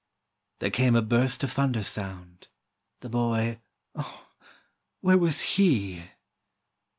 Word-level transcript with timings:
There 0.57 0.71
came 0.71 0.95
a 0.95 1.03
burst 1.03 1.43
of 1.43 1.51
thunder 1.51 1.83
sound; 1.83 2.47
The 3.01 3.09
boy, 3.09 3.59
Oh! 3.93 4.31
where 5.01 5.19
was 5.19 5.41
he? 5.41 6.01